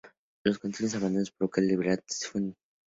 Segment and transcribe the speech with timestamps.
[0.43, 2.57] Los continuos abandonos provoca que el liderato se fuese alternando.